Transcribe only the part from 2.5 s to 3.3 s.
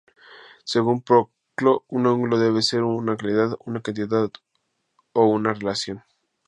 ser una